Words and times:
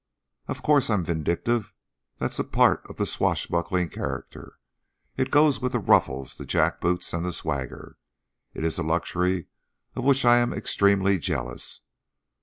"Of 0.47 0.63
course, 0.63 0.89
I'm 0.89 1.03
vindictive 1.03 1.75
that's 2.17 2.39
a 2.39 2.43
part 2.43 2.81
of 2.89 2.95
the 2.95 3.05
swashbuckling 3.05 3.89
character; 3.89 4.57
it 5.15 5.29
goes 5.29 5.61
with 5.61 5.73
the 5.73 5.79
ruffles, 5.79 6.39
the 6.39 6.45
jack 6.47 6.81
boots, 6.81 7.13
and 7.13 7.23
the 7.23 7.31
swagger. 7.31 7.97
It 8.55 8.63
is 8.63 8.79
a 8.79 8.83
luxury 8.83 9.45
of 9.95 10.03
which 10.03 10.25
I 10.25 10.39
am 10.39 10.53
extremely 10.53 11.19
jealous." 11.19 11.81